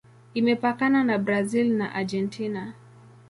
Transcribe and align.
Imepakana 0.33 0.99
na 1.07 1.17
Brazil 1.25 1.67
na 1.79 1.87
Argentina. 1.99 2.63